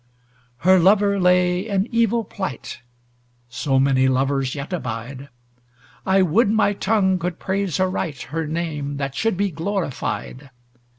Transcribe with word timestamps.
Her 0.65 0.79
lover 0.79 1.19
lay 1.19 1.67
in 1.67 1.85
evil 1.93 2.23
plight 2.23 2.81
(So 3.49 3.79
many 3.79 4.07
lovers 4.07 4.55
yet 4.55 4.73
abide!) 4.73 5.29
I 6.07 6.23
would 6.23 6.49
my 6.49 6.73
tongue 6.73 7.19
could 7.19 7.37
praise 7.37 7.79
aright 7.79 8.19
Her 8.33 8.47
name, 8.47 8.97
that 8.97 9.13
should 9.13 9.37
be 9.37 9.51
glorified. 9.51 10.49